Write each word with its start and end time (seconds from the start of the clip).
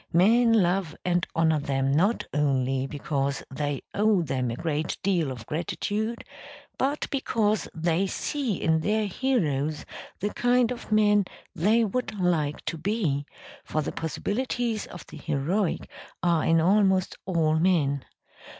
Men 0.11 0.51
love 0.51 0.95
and 1.05 1.27
honour 1.35 1.59
them 1.59 1.91
not 1.91 2.23
only 2.33 2.87
because 2.87 3.43
they 3.51 3.83
owe 3.93 4.23
them 4.23 4.49
a 4.49 4.55
great 4.55 4.97
deal 5.03 5.31
of 5.31 5.45
gratitude, 5.45 6.23
but 6.79 7.07
because 7.11 7.69
they 7.75 8.07
see 8.07 8.55
in 8.59 8.79
their 8.79 9.05
heroes 9.05 9.85
the 10.19 10.33
kind 10.33 10.71
of 10.71 10.91
men 10.91 11.25
they 11.53 11.85
would 11.85 12.19
like 12.19 12.65
to 12.65 12.79
be; 12.79 13.27
for 13.63 13.83
the 13.83 13.91
possibilities 13.91 14.87
of 14.87 15.05
the 15.05 15.17
heroic 15.17 15.87
are 16.23 16.45
in 16.45 16.59
almost 16.59 17.15
all 17.27 17.59
men. 17.59 18.03